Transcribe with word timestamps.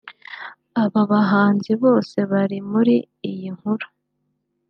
Aba 0.83 1.01
bahanzi 1.11 1.71
bose 1.83 2.17
bari 2.31 2.57
muri 2.71 2.95
iyi 3.29 3.49
nkuru 3.57 3.85